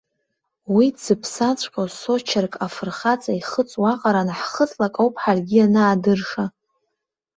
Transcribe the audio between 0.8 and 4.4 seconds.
дзыԥсаҵәҟьоу сочерк афырхаҵа ихыҵуа аҟара